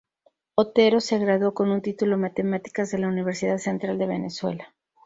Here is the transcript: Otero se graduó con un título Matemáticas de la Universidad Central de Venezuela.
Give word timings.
Otero 0.55 0.99
se 0.99 1.19
graduó 1.19 1.53
con 1.53 1.69
un 1.69 1.83
título 1.83 2.17
Matemáticas 2.17 2.89
de 2.89 2.97
la 2.97 3.07
Universidad 3.07 3.59
Central 3.59 3.99
de 3.99 4.07
Venezuela. 4.07 4.73